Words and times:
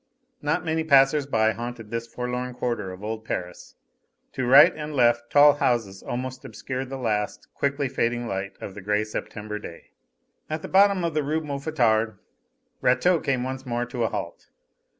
Not 0.41 0.65
many 0.65 0.83
passers 0.83 1.27
by 1.27 1.51
haunted 1.51 1.91
this 1.91 2.07
forlorn 2.07 2.55
quarter 2.55 2.91
of 2.91 3.03
old 3.03 3.23
Paris. 3.23 3.75
To 4.33 4.47
right 4.47 4.73
and 4.75 4.95
left 4.95 5.29
tall 5.29 5.53
houses 5.57 6.01
almost 6.01 6.43
obscured 6.43 6.89
the 6.89 6.97
last, 6.97 7.53
quickly 7.53 7.87
fading 7.87 8.25
light 8.25 8.57
of 8.59 8.73
the 8.73 8.81
grey 8.81 9.03
September 9.03 9.59
day. 9.59 9.91
At 10.49 10.63
the 10.63 10.67
bottom 10.67 11.03
of 11.03 11.13
the 11.13 11.21
Rue 11.21 11.41
Mouffetard, 11.41 12.17
Rateau 12.81 13.19
came 13.19 13.43
once 13.43 13.63
more 13.63 13.85
to 13.85 14.03
a 14.03 14.09
halt. 14.09 14.49